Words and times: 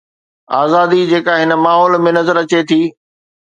آزادي 0.59 1.01
جيڪا 1.11 1.35
هن 1.41 1.57
ماحول 1.67 1.99
۾ 2.07 2.15
نظر 2.19 2.41
اچي 2.43 2.65
ٿي. 2.73 2.81